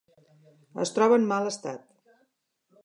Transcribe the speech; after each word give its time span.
Es 0.85 0.93
troba 0.95 1.21
en 1.21 1.29
mal 1.33 1.51
estat. 1.51 1.87